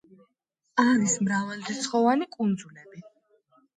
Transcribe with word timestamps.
არის 0.83 1.13
მრავალრიცხოვანი 1.27 2.31
კუნძულები. 2.37 3.07